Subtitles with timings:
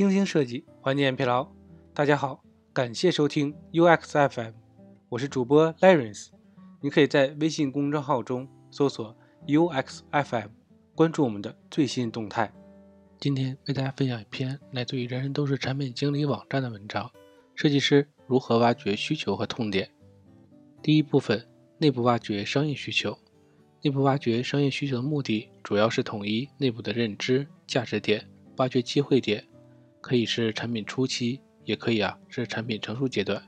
[0.00, 1.46] 精心设计，缓解疲劳。
[1.92, 4.54] 大家好，感谢收听 UX FM，
[5.10, 6.38] 我是主播 l a r e n c e。
[6.80, 9.14] 你可以在微信公众号中搜索
[9.46, 10.48] UX FM，
[10.94, 12.50] 关注我们的最新动态。
[13.18, 17.10] 今天为大家分享一篇来自于人人都是产品经理网站的文章：
[17.54, 19.90] 设计师如何挖掘需求和痛点。
[20.80, 21.46] 第一部分，
[21.76, 23.18] 内部挖掘商业需求。
[23.82, 28.26] 内部挖掘商业需求的目的，主要是统一内部的认知、价值点，
[28.56, 29.44] 挖掘机会点，
[30.00, 33.42] 可以是产品初期，也可以啊是产品成熟阶段。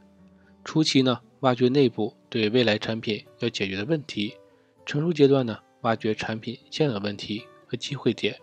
[0.65, 4.35] 初期呢，挖掘内部对未来产品要解决的问题；
[4.87, 8.37] 成熟阶段呢，挖掘产品现有的问题和机会点。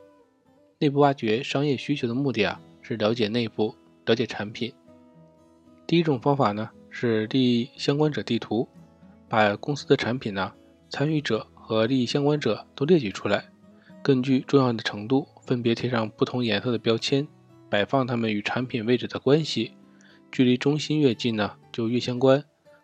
[0.78, 4.74] 内部挖掘商业需求的目的啊，是了解内部，了解产品。
[5.88, 8.68] 第一种方法呢，是利益相关者地图，
[9.28, 10.54] 把公司的产品呢，
[10.90, 11.48] 参与者。
[11.70, 13.46] 和利益相关者都列举出来，
[14.02, 17.28] 根据重要的程度分别贴上不同颜色的标签，
[17.70, 19.74] 摆放它们与产品位置的关系。
[20.32, 22.42] 距离中心越近呢，就越相关；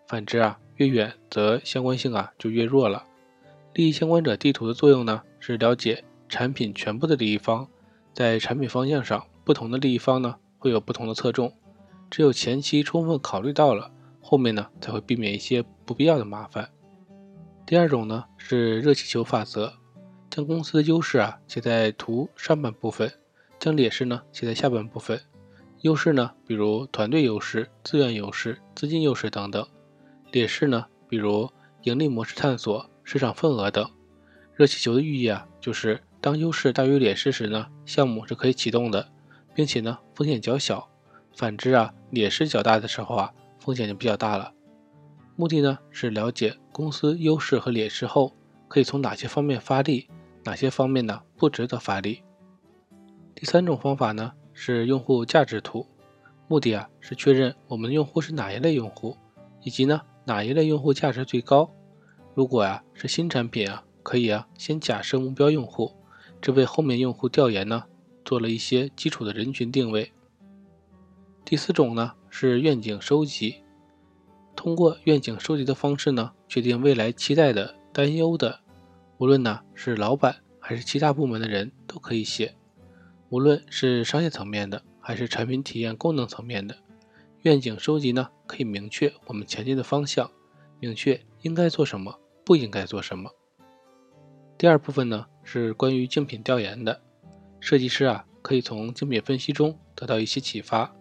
[0.07, 3.05] 反之啊，越远则相关性啊就越弱了。
[3.73, 7.67] 利益相关者地图的作用呢，是了解产品全部的利益方，
[8.13, 11.53] 在产品方向上，不同的利益方呢会有不同的侧重。
[12.09, 13.91] 只有前期充分考虑到了，
[14.21, 16.69] 后面呢才会避免一些不必要的麻烦。
[17.65, 19.73] 第二种呢是热气球法则，
[20.29, 23.11] 将公司的优势啊写在图上半部分，
[23.65, 25.19] 将劣势呢写在下半部分。
[25.81, 29.63] 优势呢，比如团队优势、资源优势、资金优势等等；
[30.31, 31.49] 劣势呢，比如
[31.81, 33.89] 盈利模式探索、市场份额等。
[34.53, 39.09] 热气球的寓意啊，就是当优势大于劣势时呢，项目是可以启动的，
[39.55, 40.87] 并且呢风险较小；
[41.35, 44.53] 反之啊，劣势较大的时候啊，风险就比较大了。
[45.35, 48.31] 目的呢是了解公司优势和劣势后，
[48.67, 50.07] 可以从哪些方面发力，
[50.43, 52.21] 哪些方面呢不值得发力。
[53.35, 55.85] 第三种方法呢是用户价值图，
[56.47, 59.17] 目的啊是确认我们的用户是哪一类用户，
[59.61, 61.69] 以及呢哪一类用户价值最高。
[62.33, 65.93] 如果呀是新产品啊，可以啊先假设目标用户，
[66.41, 67.83] 这为后面用户调研呢
[68.23, 70.13] 做了一些基础的人群定位。
[71.43, 73.57] 第四种呢是愿景收集。
[74.55, 78.61] 通过愿景收集的方式呢，确定未来期待的、担忧的，
[79.17, 82.55] 无论呢是老板还是其他部门的人都可以写。
[83.29, 86.77] 无论是商业层面的，还是产品体验功能层面的，
[87.41, 90.29] 愿景收集呢可以明确我们前进的方向，
[90.79, 93.31] 明确应该做什么，不应该做什么。
[94.57, 97.01] 第二部分呢是关于竞品调研的，
[97.59, 100.95] 设计师啊可以从竞品分析中得到一些启发，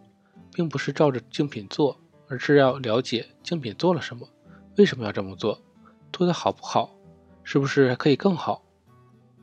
[0.52, 2.00] 并不是照着竞品做。
[2.26, 4.26] 而是要了解竞品做了什么，
[4.78, 5.60] 为什么要这么做，
[6.10, 6.96] 做的好不好，
[7.44, 8.64] 是不是可以更好？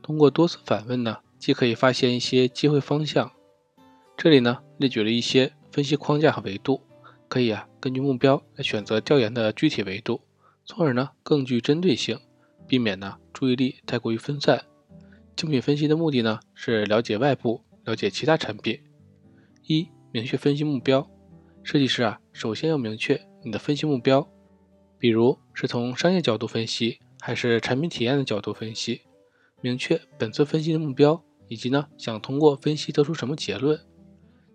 [0.02, 3.32] 通过多次反问呢，既可以发现一些机会方向。
[4.16, 6.80] 这里呢列举了一些分析框架和维度，
[7.26, 10.20] 可以啊根据目标来选择调研的具体维度，
[10.64, 12.16] 从而呢更具针对性，
[12.68, 14.64] 避免呢注意力太过于分散。
[15.34, 18.80] 竞品分析的目的呢是了解外部，了解其他产品。
[19.66, 21.10] 一、明确分析目标。
[21.64, 24.28] 设计师啊，首先要明确你的分析目标，
[24.96, 29.00] 比如是从商业角度分析，还是产品体验的角度分析。
[29.60, 31.20] 明确本次分析的目标，
[31.52, 33.78] 以及呢想通过分析得出什么结论。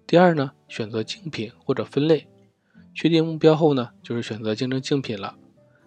[0.08, 2.28] 第二呢，选择竞品或者分类。
[2.96, 5.38] 确定目标后呢，就是选择竞争竞品了。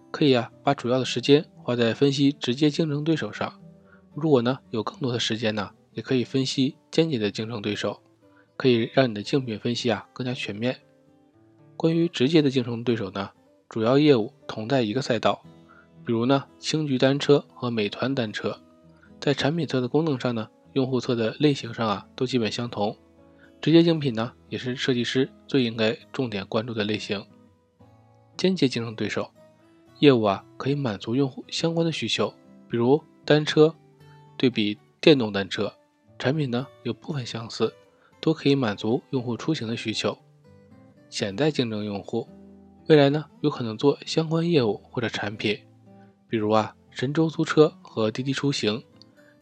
[0.09, 3.59] 可以啊，把主要的时间花在分析直接竞争对手上。
[4.15, 8.01] 如果呢有更多的时间呢，也可以分析间接的竞争对手，
[8.55, 10.79] 可以让你的竞品分析啊更加全面。
[11.75, 13.31] 关于直接的竞争对手呢，
[13.67, 15.43] 主要业务同在一个赛道，
[16.05, 18.61] 比如呢，青桔单车和美团单车，
[19.19, 22.95] 在产品侧的功能上呢，用户侧的类型上啊，都基本相同。
[23.59, 27.23] 直接竞品呢，也是设计师最应该重点关注的类型。
[28.35, 29.31] 间接竞争对手
[29.99, 32.33] 业务啊，可以满足用户相关的需求，
[32.67, 33.75] 比如单车
[34.35, 35.71] 对比电动单车，
[36.17, 37.71] 产品呢有部分相似，
[38.19, 40.17] 都可以满足用户出行的需求。
[41.07, 42.27] 潜在竞争用户，
[42.87, 45.59] 未来呢有可能做相关业务或者产品，
[46.27, 48.83] 比如啊神州租车和滴滴出行，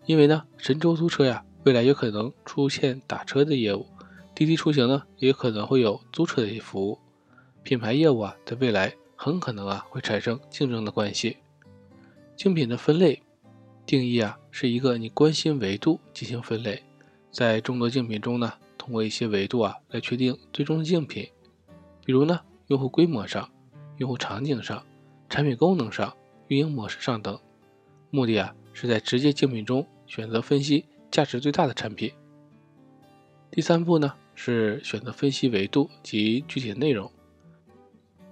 [0.09, 3.85] 因为呢神州租车呀未来有可能出现打车的业务，
[4.33, 6.97] 滴滴出行呢也可能会有租车的服务，
[7.61, 11.37] 品牌业务啊在未来很可能啊会产生竞争的关系。
[12.35, 13.21] 竞品的分类
[13.85, 16.81] 定义啊是一个你关心维度进行分类，
[17.29, 21.29] 在众多竞品中呢通过一些维度啊来确定最终的竞品。
[22.03, 23.47] 比如呢，用户规模上、
[23.97, 24.83] 用户场景上、
[25.29, 26.11] 产品功能上、
[26.47, 27.39] 运营模式上等，
[28.09, 32.11] 目的啊是在直接竞品中选择分析价值最大的产品。
[33.49, 37.09] 第三步呢是选择分析维度及具体的内容。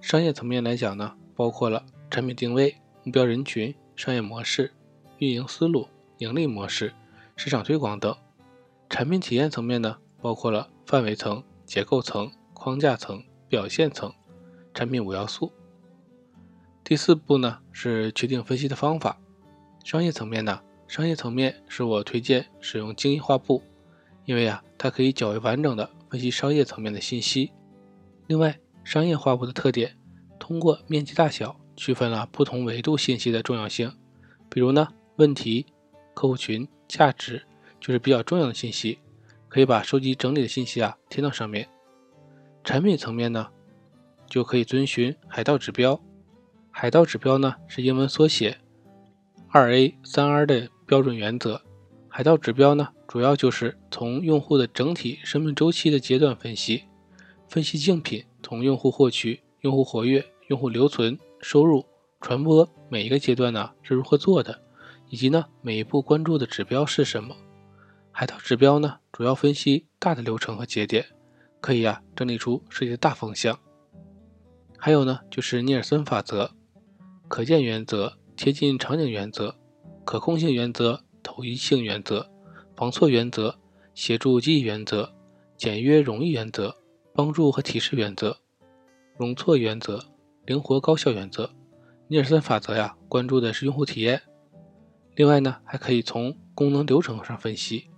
[0.00, 4.72] 商业层面来讲呢，包括了产品定位、目标人群、商业模式、
[5.18, 5.88] 运营思路、
[6.18, 6.92] 盈利模式、
[7.36, 8.14] 市场推广等。
[8.90, 14.12] 产品体验层面呢，包括了范围层、结构层、框架层、表现层、
[14.74, 15.52] 产品五要素。
[16.82, 19.20] 第四步呢是确定分析的方法。
[19.84, 23.62] 商业层面呢，商业层面是我推荐使用精益画布，
[24.24, 27.52] 因为啊，它可以较为完整的分析商业层面的信息。
[28.26, 29.96] 另外，商业画布的特点，
[30.38, 33.94] 通过面积大小区分了不同维度信息的重要性。
[34.48, 35.66] 比如呢，问题、
[36.14, 37.44] 客户群、价值
[37.78, 38.98] 就是比较重要的信息，
[39.46, 41.68] 可以把收集整理的信息啊贴到上面。
[42.64, 43.48] 产品层面呢，
[44.26, 46.00] 就可以遵循海盗指标。
[46.70, 48.56] 海盗指标呢是英文缩写。
[49.50, 51.60] 二 A 三 R 的标准原则，
[52.08, 56.84] 海盗指标呢，主要就是从用户的整体生命周期的阶段分析，
[57.46, 61.84] 分析竞品从用户获取、用户活跃、用户留存、收入、
[62.22, 64.62] 传播每一个阶段呢是如何做的，
[65.10, 67.36] 以及呢每一步关注的指标是什么。
[68.10, 71.04] 海盗指标呢，主要分析大的流程和节点，
[71.60, 73.60] 可以啊整理出设计的大方向。
[74.78, 76.52] 还有呢，就是尼尔森法则、
[77.28, 78.14] 可见原则。
[78.38, 79.56] 贴近场景原则、
[80.08, 82.30] 可控性原则、统一性原则、
[82.74, 83.58] 防错原则、
[83.92, 85.14] 协助记忆原则、
[85.54, 86.74] 简约容易原则、
[87.14, 88.38] 帮助和提示原则、
[89.18, 90.02] 容错原则、
[90.46, 91.50] 灵活高效原则。
[92.06, 94.22] 尼尔森法则呀，关注的是用户体验。
[95.14, 97.90] 另外呢，还可以从功能流程上分析。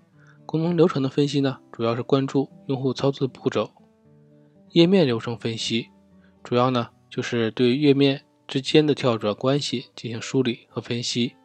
[0.44, 3.70] 功能流程的分析呢，主要是关注用户操作的步骤。
[4.70, 5.86] 页面流程分析，
[6.42, 8.24] 主要呢就是对页面。
[8.48, 11.36] 之间的跳转关系进行梳理和分析。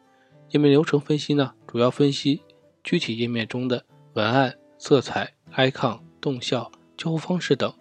[0.50, 2.40] 页面流程分析呢，主要分析
[2.84, 3.84] 具体页面中的
[4.14, 7.72] 文案、色彩、icon、动效、交互方式等。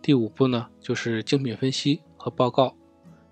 [0.00, 2.74] 第五步呢，就是竞品分析和报告。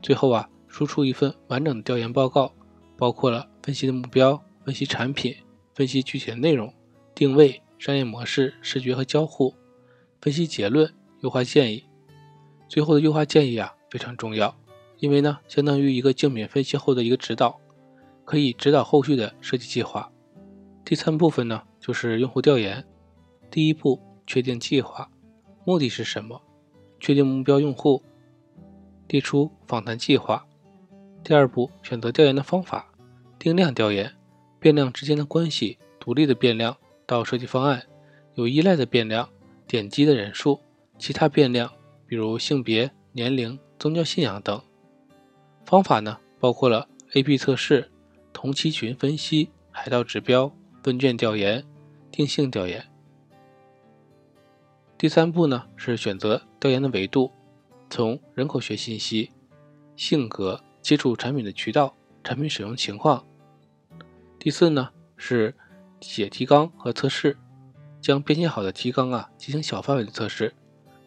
[0.02, 2.52] 最后啊，输出一份完整的调研报告，
[2.96, 5.34] 包括了分析的目标、分析产品、
[5.74, 6.72] 分析具体的内容、
[7.14, 9.54] 定位、商业模式、视觉和交互、
[10.20, 11.84] 分析结论、优化建议。
[12.68, 14.54] 最后的优化建议啊，非常重要。
[14.98, 17.58] 因为呢，相当于一个竞品分析后的一个指导，
[18.24, 20.10] 可以指导后续的设计计划。
[20.84, 22.84] 第三部分呢，就是用户调研。
[23.50, 25.10] 第一步，确定计划，
[25.64, 26.40] 目的是什么？
[26.98, 28.02] 确定目标用户，
[29.08, 30.46] 列出访谈计划。
[31.22, 32.90] 第二步，选择调研的方法，
[33.38, 34.12] 定量调研，
[34.58, 36.76] 变量之间的关系，独立的变量
[37.06, 37.84] 到设计方案，
[38.34, 39.28] 有依赖的变量，
[39.66, 40.58] 点击的人数，
[40.98, 41.70] 其他变量，
[42.06, 44.60] 比如性别、年龄、宗教信仰等。
[45.64, 47.90] 方法呢，包括了 A/B 测试、
[48.42, 50.52] 同期群分析、海盗指标、
[50.82, 51.64] 问卷调研、
[52.10, 52.84] 定性调研。
[54.98, 57.30] 第三步呢是选择调研的维度，
[57.88, 59.30] 从人口学信息、
[59.94, 61.94] 性格、接触产品的渠道、
[62.24, 63.24] 产品使用情况。
[64.40, 65.54] 第四呢是
[66.00, 67.38] 写提纲和测试，
[68.00, 70.52] 将编写好的提纲啊进行小范围的测试，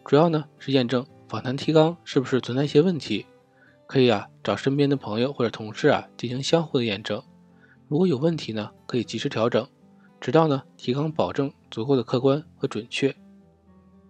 [0.06, 3.26] 主要呢是验证访谈提纲是不是存在一些问题。
[3.86, 7.22] 可以啊，找身边的朋友或者同事啊进行相互的验证。
[7.88, 9.66] 如果有问题呢，可以及时调整，
[10.20, 13.14] 直到呢提纲保证足够的客观和准确。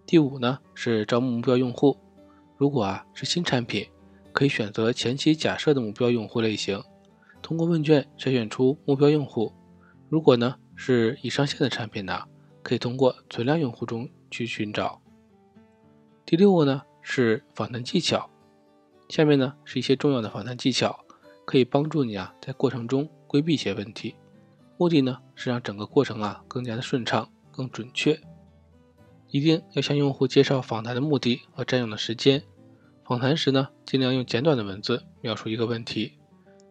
[0.05, 1.95] 第五呢是招募目标用户。
[2.57, 3.85] 如果啊是新产品，
[4.33, 6.81] 可以选择前期假设的目标用户类型，
[7.41, 9.53] 通过问卷筛选出目标用户。
[10.09, 12.23] 如果呢是已上线的产品呢，
[12.63, 14.99] 可以通过存量用户中去寻找。
[16.25, 18.27] 第六个呢是访谈技巧。
[19.09, 21.05] 下面呢是一些重要的访谈技巧，
[21.45, 24.15] 可以帮助你啊在过程中规避一些问题。
[24.77, 28.19] 目的呢是让整个过程啊更加的顺畅、更准确。
[29.29, 32.43] 一定要向用户介绍访谈的目的和占用的时间。
[33.03, 36.13] 访谈时呢，尽量用简短的文字描述一个问题，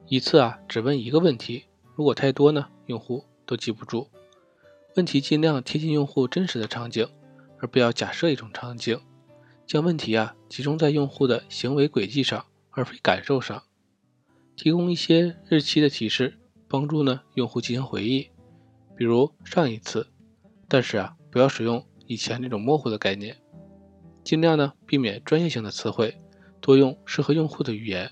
[0.06, 1.64] 一次啊只问一个问题。
[1.94, 4.08] 如果太多呢，用户都记不住。
[4.96, 7.08] 问题尽量贴近用户真实的场景，
[7.58, 9.00] 而不要假设一种场景。
[9.66, 13.62] 将问题啊集中在用户的行为轨迹上，而非感受上。
[14.54, 18.30] 提供一些日期的提示，帮助呢用户进行回忆，
[18.96, 20.06] 比如上一次。
[20.68, 23.36] 但是啊，不要使用以前那种模糊的概念，
[24.24, 26.16] 尽量呢避免专业性的词汇，
[26.60, 28.10] 多用适合用户的语言。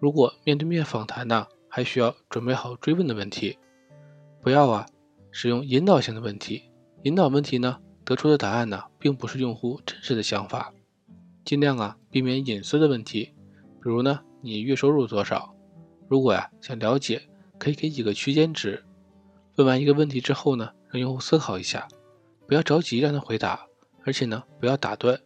[0.00, 3.58] 如果面对面访谈呢，还需要准备好追问的问题，
[4.42, 4.86] 不要啊
[5.30, 6.62] 使用引导性的问题。
[7.02, 7.78] 引导问题呢？
[8.12, 10.74] 得出的答案呢，并不是用户真实的想法，
[11.46, 13.32] 尽量啊避免隐私的问题，
[13.82, 15.54] 比如呢，你月收入多少？
[16.08, 17.22] 如果呀想了解，
[17.58, 18.84] 可以给几个区间值。
[19.56, 21.88] 问完一个问题之后呢，让用户思考一下，
[22.46, 23.66] 不要着急让他回答，
[24.04, 25.18] 而且呢不要打断，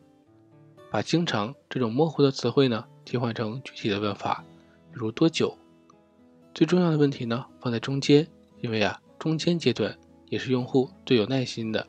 [0.89, 4.45] 把经常这种模糊的词汇呢替换成具体的问法，
[4.93, 5.59] 比如多久。
[6.55, 8.29] 最重要的问题呢放在中间，
[8.61, 11.85] 因为啊中间阶段也是用户最有耐心的。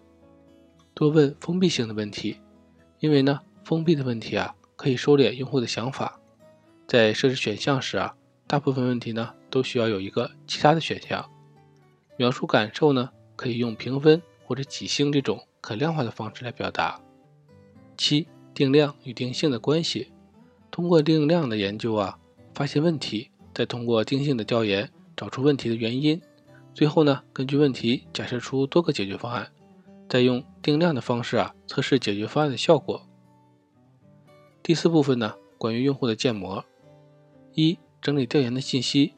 [0.98, 2.38] 多问封闭性的问题，
[2.98, 6.20] 因为呢封闭的问题啊可以收敛用户的想法。
[6.88, 8.16] 在设置选项时啊，
[8.48, 11.30] 大部分问题呢都需要有一个其他的选项。
[12.16, 17.00] 描述感受呢，可以用评分或者几星这种可量化的方式来表达。
[17.96, 20.12] 七、定量与定性的关系，
[20.72, 22.18] 通过定量的研究啊，
[22.56, 26.20] 发现问题，再通过定性的调研找出问题的原因，
[26.74, 29.48] 最后呢，根据问题假设出多个解决方案，
[30.10, 33.08] 再用定量的方式啊测试解决方案的效果。
[34.62, 36.66] 第四部分呢，关于用户的建模。
[37.54, 39.14] 一、整理调研的信息，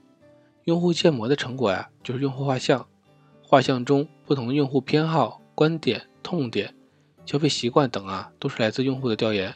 [0.65, 2.85] 用户建模的成果呀，就是用户画像。
[3.41, 6.75] 画像中不同用户偏好、观点、痛点、
[7.25, 9.51] 消费习惯等啊，都是来自用户的调研。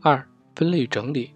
[0.00, 0.26] 二、
[0.56, 1.34] 分类与整理，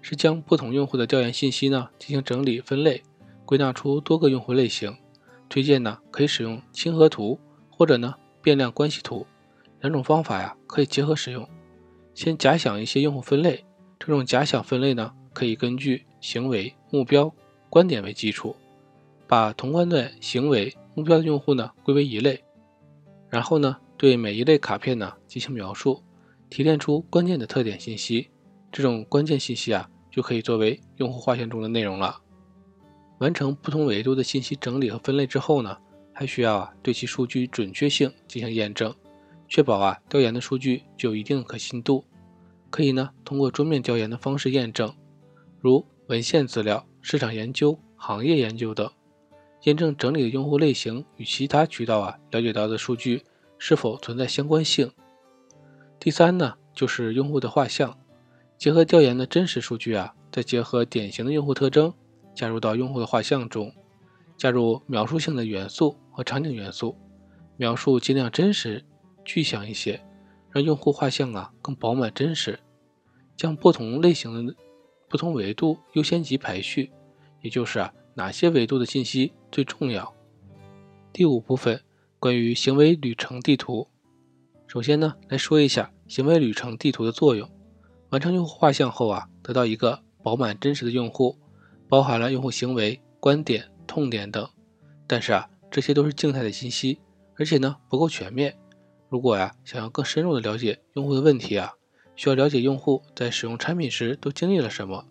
[0.00, 3.02] 是将不同用户的调研信息呢进行整理分类，
[3.44, 4.96] 归纳出多个用户类型。
[5.50, 8.14] 推荐呢可以使用亲和图或者呢
[8.48, 9.26] 变量关系图，
[9.82, 11.46] 两种方法呀可以结合使用。
[12.14, 13.62] 先假想一些用户分类，
[13.98, 16.06] 这种假想分类呢可以根据。
[16.20, 17.30] 行为、目标、
[17.68, 18.56] 观点为基础，
[19.26, 22.42] 把同观点、行为、目标的用户呢归为一类，
[23.28, 26.02] 然后呢对每一类卡片呢进行描述，
[26.48, 28.30] 提炼出关键的特点信息。
[28.72, 32.18] 这种关键信息啊就可以作为用户画像中的内容了。
[33.18, 35.76] 完成不同维度的信息整理和分类之后呢，
[36.18, 38.92] 还需要啊对其数据准确性进行验证，
[39.46, 42.04] 确保啊调研的数据具有一定的可信度。
[42.70, 44.92] 可以呢通过桌面调研的方式验证，
[45.60, 45.86] 如。
[46.08, 48.90] 文献资料、市场研究、行业研究等，
[49.64, 53.24] 验证整理的用户类型与其他渠道啊了解到的数据
[53.58, 54.90] 是否存在相关性。
[56.00, 57.98] 第三呢，就是用户的画像，
[58.56, 61.92] 结合调研的真实数据啊，再结合典型的用户特征，
[62.34, 63.70] 加入到用户的画像中，
[64.38, 66.96] 加入描述性的元素和场景元素，
[67.56, 68.84] 描述尽量真实、
[69.24, 70.04] 具象一些，
[70.50, 72.58] 让用户画像啊更饱满真实，
[73.36, 74.52] 将不同类型的。
[75.08, 76.90] 不同维度优先级排序，
[77.40, 80.12] 也就是啊哪些维度的信息最重要。
[81.12, 81.80] 第五部分
[82.18, 83.86] 关于行为旅程地图。
[84.66, 87.48] 首先呢来说一下行为旅程地图的作用。
[88.10, 91.38] 完成用户画像后啊，得到一个饱满真实的用户，
[91.88, 94.50] 包含了用户行为、观点、痛点等。
[95.06, 96.98] 但是啊这些都是静态的信息，
[97.36, 98.56] 而且呢不够全面。
[99.08, 101.72] 如果呀想要更深入的了解用户的问题啊。
[102.16, 105.06] 需要了解用户在使用产品时都经历了什么，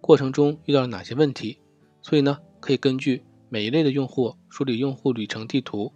[0.00, 1.58] 过程中遇到了哪些问题，
[2.00, 5.92] 所以呢，可以根据每一类的用户梳理用户旅程地图。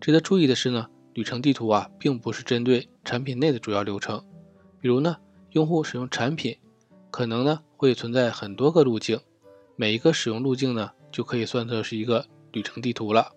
[0.00, 4.24] 值得注意的是呢，旅程地图啊，并不是针对产品内的主要流程。
[4.80, 5.18] 比如呢，
[5.50, 6.56] 用户使用产品，
[7.10, 9.20] 可能呢会存在很多个路径，
[9.76, 13.32] 每一个使用路径呢，就可以算作是一个旅程地图了。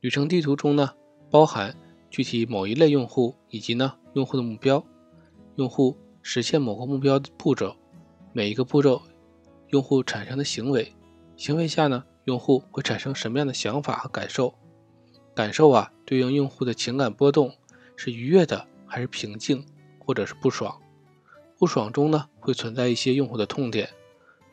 [0.00, 0.92] 旅程地图中呢，
[1.28, 1.76] 包含
[2.08, 4.84] 具体某一类用户以及呢用户的目标。
[5.56, 7.74] 用户实现某个目标的步骤，
[8.32, 9.02] 每一个步骤，
[9.70, 10.94] 用户产生的行为，
[11.36, 14.54] 行为下呢，用户会产生什么样的想法和感受？
[15.34, 17.52] 感受啊，对应用户的情感波动，
[17.96, 19.66] 是愉悦的还是平静，
[19.98, 20.80] 或者是不爽？
[21.58, 23.90] 不爽中呢，会存在一些用户的痛点，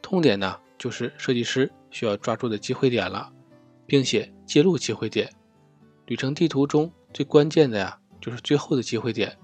[0.02, 3.32] 痛点呢，就是设计师需要抓住的机会点了，
[3.86, 5.32] 并且揭露机会点。
[6.06, 9.38] 旅程地图中最关键的呀，就是最后的机会点。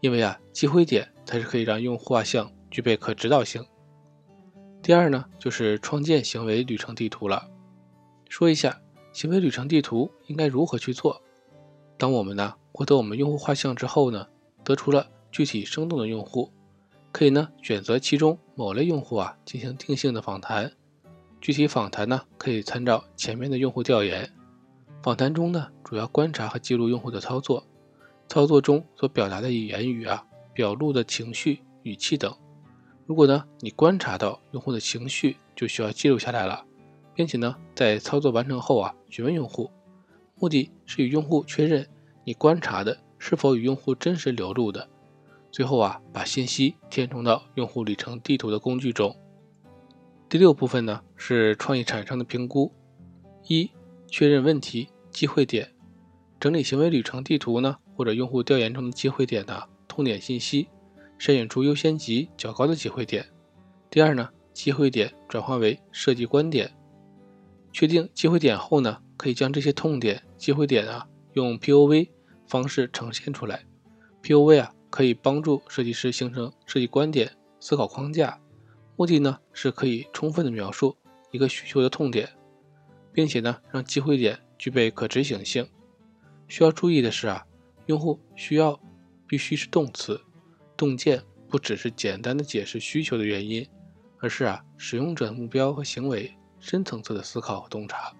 [0.00, 3.64] 因为啊，机会点才是可以让用户画像具备可指导性。
[4.82, 7.48] 第二呢，就是创建行为旅程地图了。
[8.28, 8.80] 说一下
[9.12, 11.22] 行为旅程地图应该如何去做。
[11.96, 14.26] 当我们呢获得我们用户画像之后呢，
[14.64, 16.50] 得出了具体生动的用户，
[17.12, 20.72] 可以呢选择其中某类用户啊进行定性的访谈。
[21.40, 24.28] 具体访谈呢可以参照前面的用户调研。
[25.02, 27.66] 访谈中呢主要观察和记录用户的操作。
[28.28, 32.34] 操作中所表达的语言语啊，表露的情绪、语气等，
[33.04, 36.64] 如果呢你观察到用户的情绪，就需要记录下来了，
[37.14, 39.70] 并且呢在操作完成后啊询问用户，
[40.38, 41.86] 目的是与用户确认
[42.24, 44.88] 你观察的是否与用户真实流露的。
[45.50, 49.14] 最后啊把信息填充到用户旅程地图的工具中。
[50.30, 52.72] 第六部分呢是创意产生的评估，
[53.46, 53.70] 一
[54.12, 55.72] 确认问题机会点，
[56.38, 57.76] 整理行为旅程地图呢。
[57.94, 60.66] 或者用户调研中的机会点的痛点信息，
[61.18, 63.24] 筛选出优先级较高的机会点。
[63.88, 66.74] 第二呢，机会点转化为设计观点。
[67.72, 72.08] 确定机会点后呢，可以将这些痛点、机会点啊，用 POV
[72.46, 73.62] 方式呈现出来。
[74.22, 78.40] POV 啊，可以帮助设计师形成设计观点、思考框架，
[78.96, 80.96] 目的呢是可以充分的描述
[81.30, 82.28] 一个需求的痛点，
[83.12, 85.68] 并且呢让机会点具备可执行性。
[86.48, 87.46] 需要注意的是啊，
[87.86, 88.78] 用户需要
[89.26, 90.20] 必须是动词，
[90.76, 93.66] 洞见不只是简单的解释需求的原因，
[94.18, 98.12] 而是啊使用者的目标和行为深层次的思考和洞察。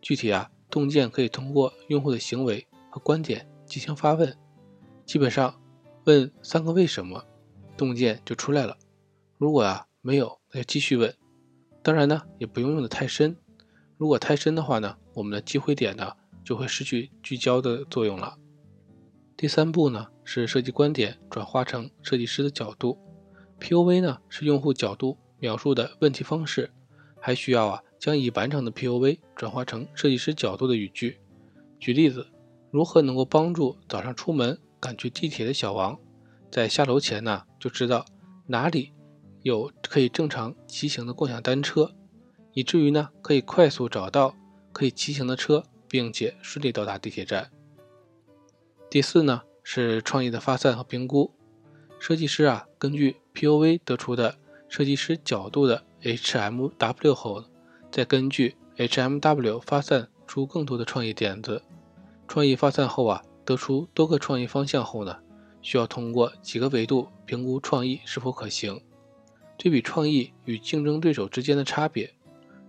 [0.00, 4.36] 具体啊，洞见可以通过用户的行为和观点进行发问。
[5.04, 5.60] 基本上
[6.04, 7.24] 问三个为什么，
[7.76, 8.76] 洞见就出来了。
[9.36, 11.12] 如果啊没有，那就继续问。
[11.82, 13.36] 当然呢，也不用用的太深。
[13.98, 16.12] 如果太深的话呢，我们的机会点呢
[16.44, 18.38] 就会失去聚焦的作用了。
[19.36, 22.96] 第三步呢是设计观点转化成设计师的角度。
[23.60, 26.70] POV 呢是用户角度描述的问题方式，
[27.20, 31.18] 还需要啊将已完成的 POV 转化成设计师角度的语句。
[31.80, 32.28] 举例子，
[32.70, 34.58] 如何能够帮助早上出门？
[34.80, 35.98] 赶去地铁的小王，
[36.52, 38.06] 在下楼前呢，就知道
[38.46, 38.92] 哪里
[39.42, 41.92] 有可以正常骑行的共享单车，
[42.58, 44.34] 以至于呢，可以快速找到
[44.72, 47.48] 可以骑行的车，并且顺利到达地铁站。
[48.90, 51.32] 第四呢，是创意的发散和评估。
[52.00, 54.34] 设计师啊，根据 POV 得出的
[54.68, 57.44] 设计师角度的 HMW 后，
[57.92, 61.62] 再根据 HMW 发散出更多的创意点子。
[62.26, 63.22] 创意发散后啊。
[63.44, 65.16] 得出多个创意方向后呢，
[65.62, 68.82] 需要通过几个维度评估创意是否可行，
[69.56, 72.12] 对比创意与竞争对手之间的差别，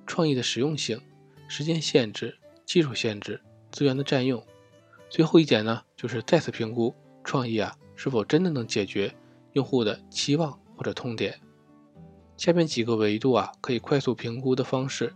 [0.09, 0.99] 创意的实用性、
[1.47, 2.35] 时间限制、
[2.65, 3.39] 技术限制、
[3.71, 4.43] 资源的占用。
[5.07, 9.15] 最后一点呢，就是再次评估创意啊是否真的能解决
[9.53, 11.39] 用户的期望或者痛点。
[12.37, 15.13] 下面几个维度啊可以快速评估的方式，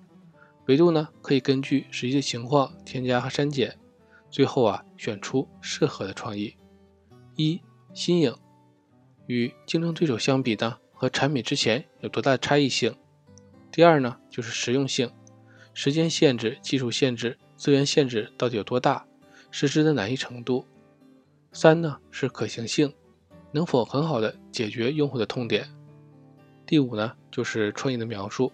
[0.67, 3.75] 维度呢可以根据实际的情况添加和删减。
[4.29, 6.55] 最后啊，选出适合的创意。
[7.35, 7.59] 一、
[7.95, 8.35] 新颖，
[9.25, 12.95] 与竞争对手相比呢，和产品之前有多大的差异性？
[13.73, 15.09] 第二呢，就是实用性，
[15.73, 19.03] 时间限制、技术限制、资源限制到底有多大？
[19.49, 20.67] 实施的难易程度。
[21.51, 22.93] 三呢，是可行性，
[23.51, 25.67] 能否很好的解决用户的痛点？
[26.67, 28.51] 第五呢，就是创意的描述。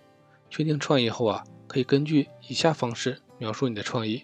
[0.50, 4.24] 确定创意后啊，可以根据以下方式描述你的创意。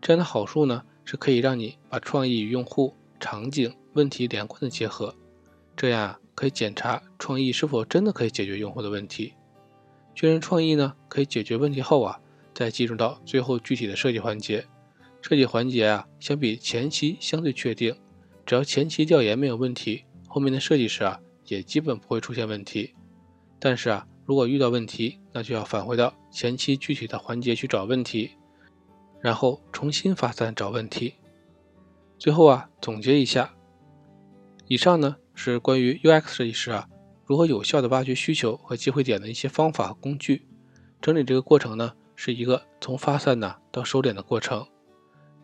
[0.00, 0.82] 这样的好处呢？
[1.04, 5.14] 是可以让你把创意与用户场景问题连贯的结合，
[5.76, 9.34] 这样可以检查创意是否真的可以解决用户的问题。
[10.20, 12.20] 确认创意呢可以解决问题后啊，
[12.52, 14.66] 再进入到最后具体的设计环节。
[15.22, 17.96] 设计环节啊，相比前期相对确定，
[18.44, 22.92] 只要前期调研没有问题，后面的设计时啊也基本不会出现问题。
[23.58, 28.32] 但是啊，如果遇到问题，那就要返回到前期具体的环节去找问题。
[29.22, 31.14] 然后重新发散找问题。
[32.18, 33.54] 最后啊，总结一下，
[34.68, 36.86] 以上呢是关于 UX 设计师啊
[37.30, 40.48] 如何有效的挖掘需求和机会点的一些方法和工具。
[41.00, 44.66] 整理这个过程呢，是一个从发散呢到收敛的过程。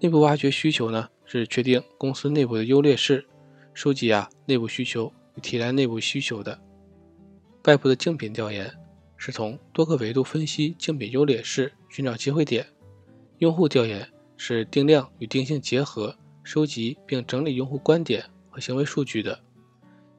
[0.00, 3.24] 内部挖掘需求呢，是确定公司内部的优劣势，
[3.72, 6.60] 收集啊内部需求与提炼内部需求的。
[7.66, 8.68] 外部的竞品调研
[9.16, 12.66] 是从多个维度分析竞品优劣势，寻找机会点。
[13.38, 19.38] 用户调研是定量与定性结合，收集并整理用户观点和行为数据的。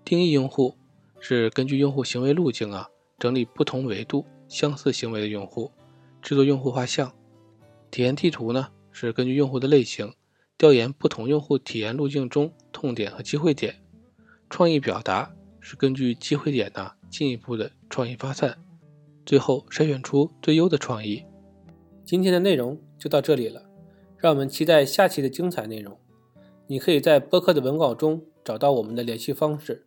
[0.05, 0.77] 定义用户
[1.19, 5.71] 是根据用户行为路径啊，整理不同维度相似行为的用户，
[6.21, 7.11] 制作用户画像。
[7.89, 10.13] 体验地图呢是根据用户的类型，
[10.57, 13.75] 调研不同用户体验路径中痛点和机会点。
[14.49, 18.57] 创意表达是根据机会点呢进一步的创意发散，
[19.25, 21.23] 最后筛选出最优的创意。
[22.05, 23.63] 今天的内容就到这里了，
[24.17, 25.97] 让我们期待下期的精彩内容。
[26.67, 29.86] 你可以在播客的文稿中找到我们的联系方式，